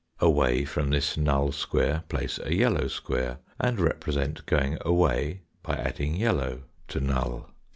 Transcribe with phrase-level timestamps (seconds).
[0.19, 6.15] Away from this null square place a yellow square, and represent going away by adding
[6.15, 7.51] yellow to null.